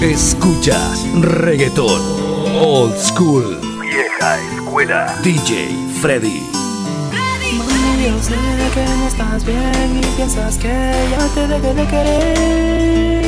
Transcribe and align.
Escuchas 0.00 1.04
reggaeton 1.12 2.00
old 2.62 2.96
school. 2.96 3.58
Vieja 3.80 4.38
escuela. 4.54 5.18
DJ 5.24 5.74
Freddy. 6.00 6.40
Mami, 7.58 8.04
yo 8.04 8.22
sé 8.22 8.36
que 8.74 8.84
no 8.84 9.08
estás 9.08 9.44
bien 9.44 10.00
y 10.00 10.06
piensas 10.14 10.56
que 10.56 10.68
ya 10.68 11.26
te 11.34 11.48
dejé 11.48 11.74
de 11.74 11.86
querer. 11.88 13.24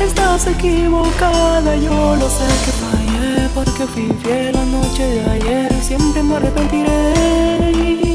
Estás 0.00 0.48
equivocada, 0.48 1.76
yo 1.76 2.16
lo 2.16 2.28
sé 2.28 2.46
que 2.64 2.72
fallé 2.82 3.48
porque 3.54 3.86
fui 3.86 4.12
fiel 4.24 4.52
la 4.52 4.64
noche 4.64 5.04
de 5.04 5.30
ayer 5.30 5.72
y 5.72 5.84
siempre 5.84 6.24
me 6.24 6.34
arrepentiré. 6.34 8.05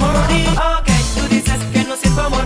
Morning 0.00 0.48
Ok, 0.56 0.88
tú 1.14 1.28
dices 1.28 1.58
que 1.72 1.84
no 1.84 1.96
siento 1.96 2.22
amor 2.22 2.44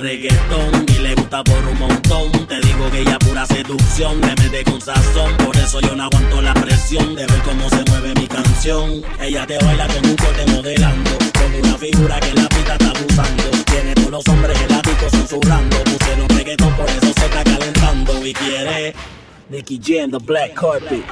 baila 0.00 0.72
y 0.88 0.98
le 0.98 1.14
gusta 1.14 1.44
por 1.44 1.64
un 1.64 1.78
montón. 1.78 2.32
Te 2.46 2.60
digo 2.60 2.90
que 2.90 3.00
ella 3.00 3.18
pura 3.18 3.46
seducción, 3.46 4.20
me 4.20 4.34
mete 4.36 4.64
con 4.64 4.80
sazón. 4.80 5.36
Por 5.38 5.56
eso 5.56 5.80
yo 5.80 5.94
no 5.94 6.04
aguanto 6.04 6.40
la 6.40 6.54
presión 6.54 7.14
de 7.14 7.26
ver 7.26 7.42
cómo 7.42 7.68
se 7.70 7.84
mueve 7.88 8.14
mi 8.14 8.26
canción. 8.26 9.02
Ella 9.20 9.46
te 9.46 9.58
baila 9.58 9.86
con 9.86 10.06
un 10.06 10.16
corte 10.16 10.46
modelando, 10.46 11.10
con 11.38 11.54
una 11.54 11.78
figura 11.78 12.20
que 12.20 12.34
la 12.34 12.48
pita 12.48 12.72
está 12.72 12.90
abusando. 12.90 13.44
Tiene 13.66 13.94
todos 13.94 14.10
los 14.10 14.28
hombres 14.28 14.60
eláticos 14.62 15.12
susurrando. 15.12 15.76
Pusieron 15.84 16.28
reggaetón, 16.28 16.74
por 16.74 16.88
eso 16.88 17.12
se 17.16 17.26
está 17.26 17.44
calentando. 17.44 18.26
Y 18.26 18.32
quiere 18.32 18.94
Nicky 19.48 19.80
Jam, 19.82 20.10
the 20.10 20.18
black 20.18 20.54
carpet. 20.54 21.04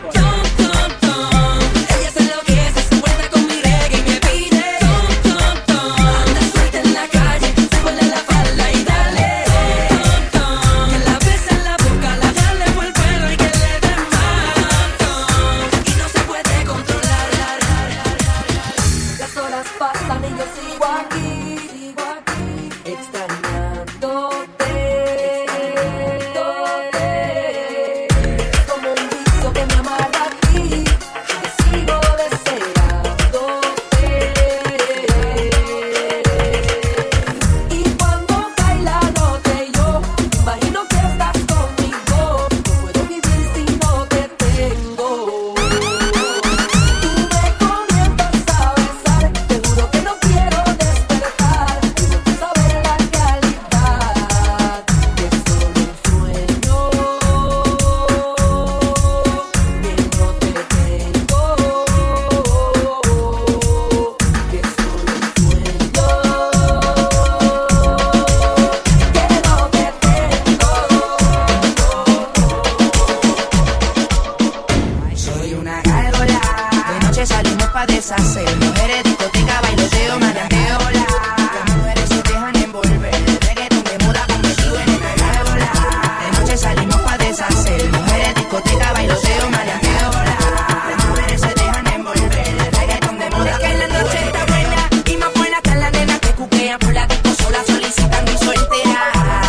Deshacer. 78.12 78.56
Mujeres, 78.56 79.05
discoteca, 79.05 79.61
bailoteo, 79.62 80.19
maleanteo, 80.19 80.78
la. 80.93 81.06
Las 81.55 81.76
mujeres 81.76 82.09
se 82.09 82.23
dejan 82.23 82.56
envolver. 82.56 83.14
Reggaeton 83.47 83.85
de 83.85 84.05
moda 84.05 84.26
convertido 84.26 84.81
en 84.81 85.00
gárgola. 85.17 85.73
De 86.20 86.41
noche 86.41 86.56
salimos 86.56 87.00
pa' 87.00 87.19
deshacer. 87.19 87.93
Mujeres, 87.93 88.35
discoteca, 88.35 88.93
bailoteo, 88.93 89.50
maleanteo, 89.50 90.11
la. 90.29 90.37
Las 90.91 91.06
mujeres 91.06 91.41
se 91.41 91.55
dejan 91.55 91.87
envolver. 91.87 92.73
Reggaeton 92.79 93.19
de 93.19 93.31
moda 93.31 93.59
que 93.59 93.75
la 93.75 93.88
noche 93.88 94.19
está 94.26 94.44
buena. 94.47 94.88
Y 95.06 95.17
más 95.17 95.32
buena 95.35 95.61
que 95.62 95.75
la 95.75 95.91
nena 95.91 96.19
que 96.19 96.32
cuquean 96.32 96.79
por 96.81 96.93
la 96.93 97.06
disco 97.06 97.31
sola 97.43 97.58
solicitando 97.67 98.32
y 98.32 98.38
soltera. 98.38 99.03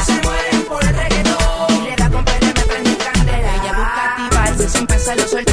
Se 0.06 0.22
mueren 0.22 0.62
por 0.70 0.84
el 0.84 0.96
reggaetón. 0.96 1.74
Y 1.76 1.90
le 1.90 1.96
da 1.96 2.10
con 2.10 2.24
perder, 2.24 2.54
me 2.56 2.62
prende 2.62 2.98
candela. 2.98 3.56
Ella 3.56 3.74
busca 3.78 4.02
activarse 4.12 4.70
sin 4.70 4.88
pensarlo 4.88 5.28
soltarse. 5.28 5.53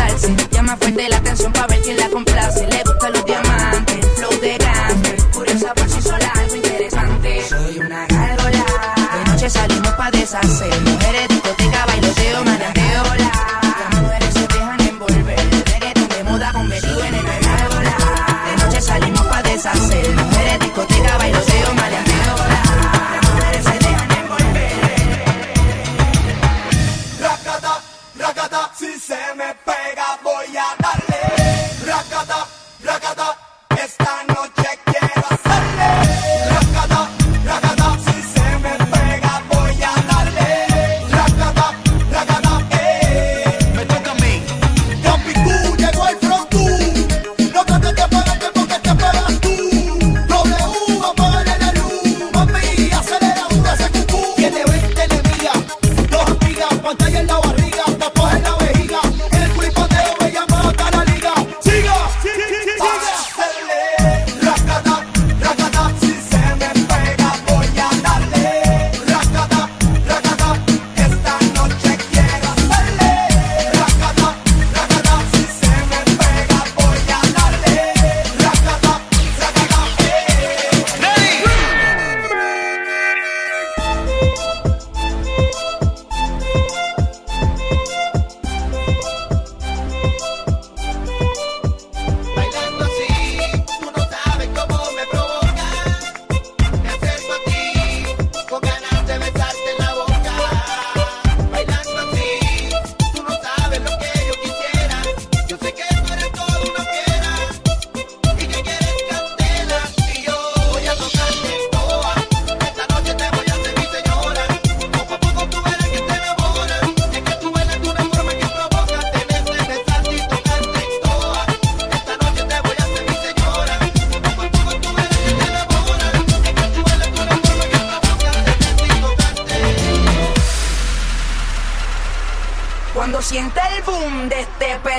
Salimos 10.30 10.46
pa' 10.46 10.68
deshacer. 10.70 10.70
Mujeres, 10.84 10.99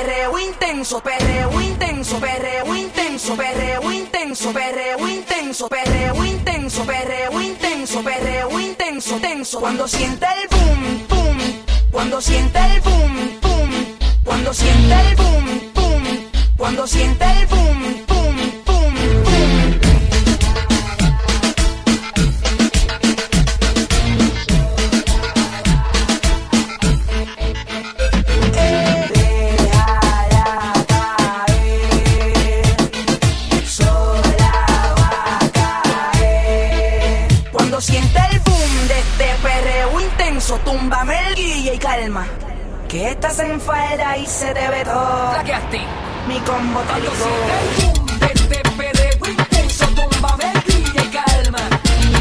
perreo 0.02 0.40
intenso, 0.40 1.00
perreo 1.02 1.62
intenso, 1.62 2.20
perreo 2.20 2.76
intenso, 2.76 3.36
perreo 3.36 3.92
intenso, 3.92 4.52
perreo 4.52 5.08
intenso, 5.08 5.70
perreo 5.70 6.26
intenso, 6.26 6.86
perreo 6.86 7.42
intenso, 7.42 8.04
perreo 8.04 8.60
intenso, 8.60 9.18
tenso. 9.18 9.60
Cuando 9.60 9.88
siente 9.88 10.26
el 10.26 10.48
boom, 10.50 11.08
boom, 11.08 11.38
cuando 11.92 12.20
siente 12.20 12.60
el 12.60 12.82
boom, 12.82 13.40
boom, 13.42 13.72
cuando 14.24 14.54
siente 14.54 14.94
el 15.10 15.16
boom, 15.16 15.72
boom, 15.76 16.04
cuando 16.58 16.88
siente 16.88 17.26
el 17.26 17.46
boom. 17.46 18.01
calma. 41.82 42.26
Que 42.88 43.12
estás 43.12 43.40
en 43.40 43.60
falda 43.60 44.18
y 44.18 44.26
se 44.26 44.54
te 44.54 44.68
ve 44.70 44.84
todo. 44.84 45.32
Flaqueaste. 45.34 45.82
Mi 46.28 46.40
combo 46.40 46.80
te 46.82 47.00
ligó. 47.02 47.96
Vete, 48.20 48.62
pede, 48.78 49.32
intenso, 49.32 49.86
bomba, 49.96 50.38
y 50.68 51.08
calma. 51.18 51.64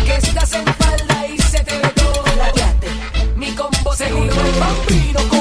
Que 0.05 0.17
estás 0.17 0.53
en 0.55 0.65
falda 0.65 1.27
y 1.27 1.39
se 1.39 1.61
te 1.61 1.79
ve 1.79 1.89
todo. 1.89 2.25
Flaqueaste. 2.25 2.89
Mi 3.37 3.55
combo 3.55 3.95
se 3.95 4.11
ligó. 4.11 4.35
Vampiro 4.61 5.40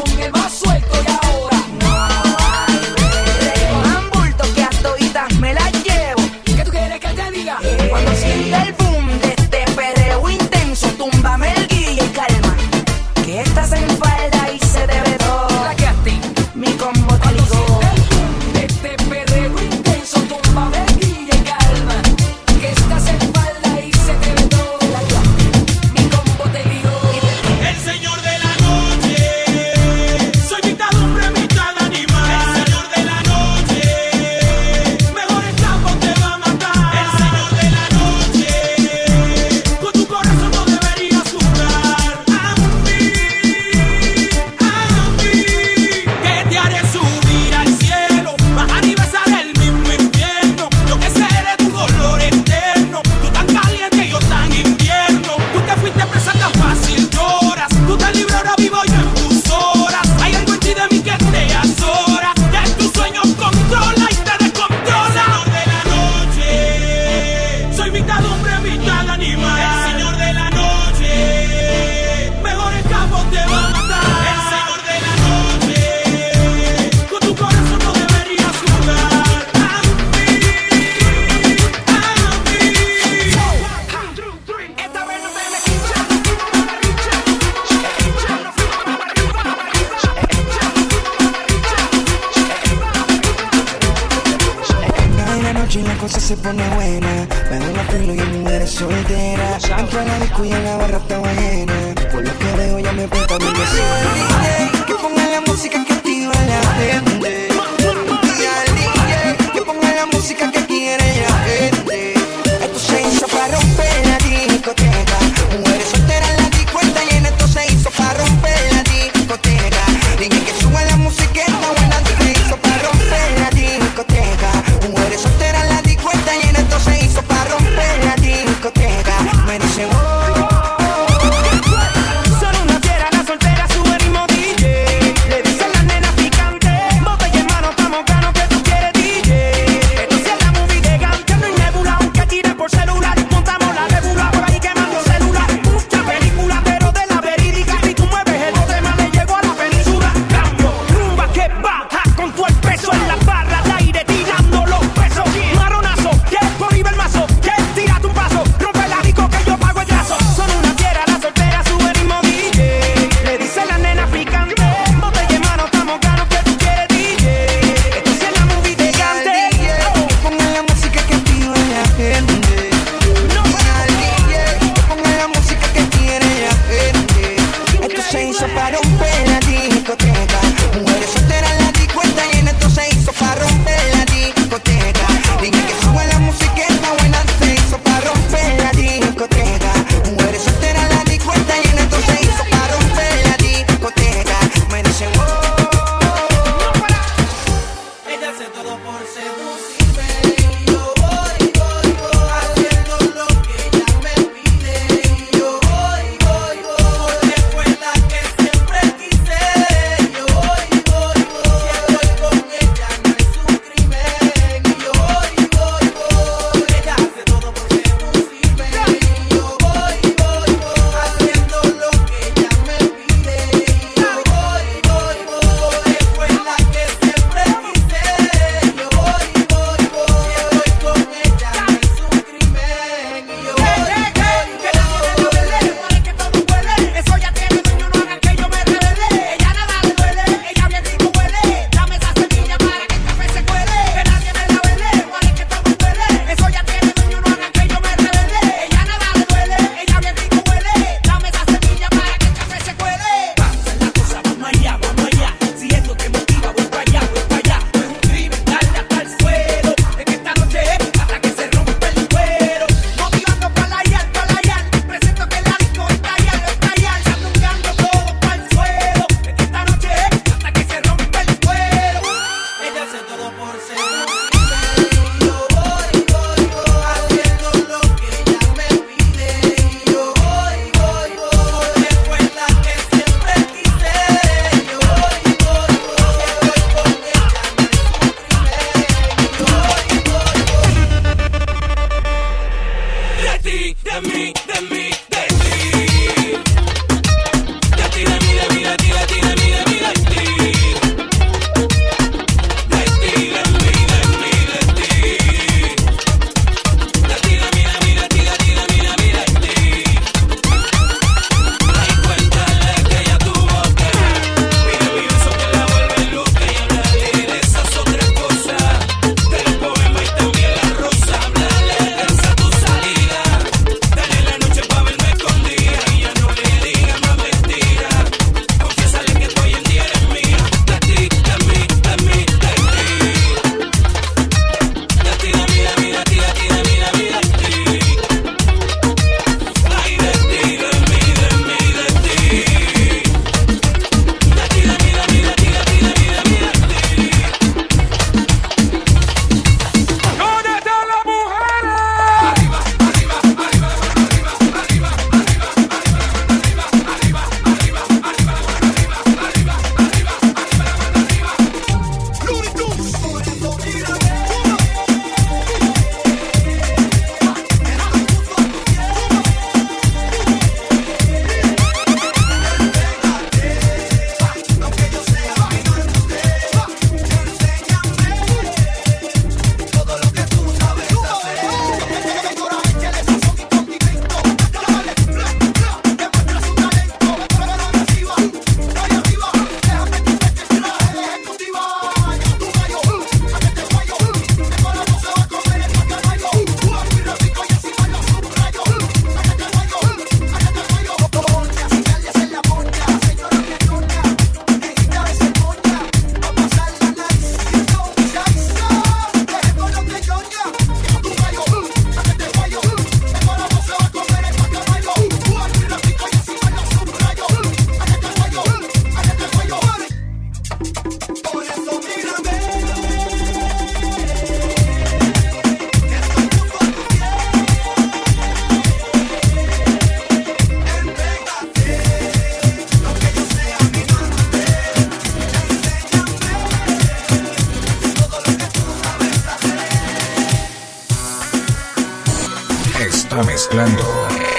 Cuídala 100.39 100.78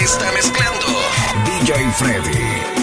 Está 0.00 0.32
mezclando. 0.32 0.86
DJ 1.44 1.90
Freddy. 1.92 2.79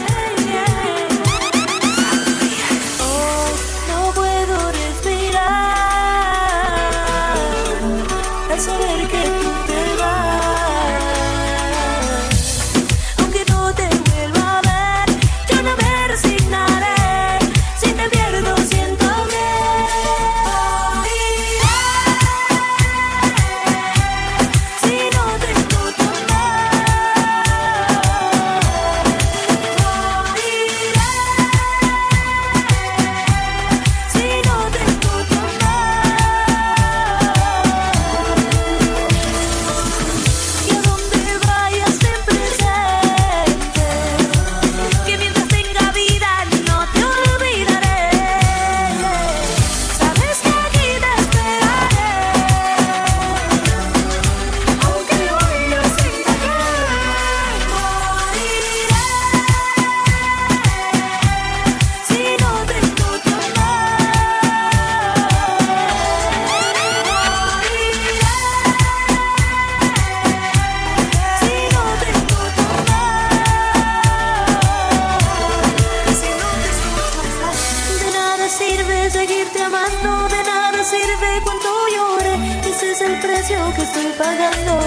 es 82.98 83.02
el 83.02 83.20
precio 83.20 83.58
que 83.76 83.82
estoy 83.84 84.06
pagando. 84.18 84.80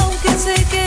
Aunque 0.00 0.28
sé 0.38 0.54
que 0.70 0.81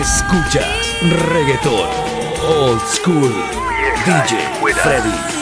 Escuchas 0.00 0.96
reggaetón 1.28 1.90
old 2.42 2.80
school. 2.86 3.34
DJ 4.06 4.72
Freddy. 4.72 5.39